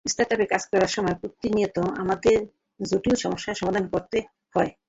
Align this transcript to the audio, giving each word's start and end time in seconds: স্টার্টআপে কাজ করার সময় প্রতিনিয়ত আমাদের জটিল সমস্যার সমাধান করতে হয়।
স্টার্টআপে 0.05 0.45
কাজ 0.45 0.63
করার 0.65 0.91
সময় 0.91 1.15
প্রতিনিয়ত 1.15 1.77
আমাদের 1.97 2.37
জটিল 2.79 3.15
সমস্যার 3.15 3.59
সমাধান 3.61 3.85
করতে 3.87 4.17
হয়। 4.55 4.71